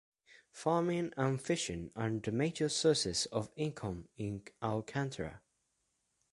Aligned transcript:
Farming 0.51 1.13
and 1.15 1.39
fishing 1.39 1.91
are 1.95 2.09
the 2.09 2.31
major 2.31 2.69
sources 2.69 3.27
of 3.27 3.51
income 3.55 4.09
in 4.17 4.41
Alcantara. 4.63 5.43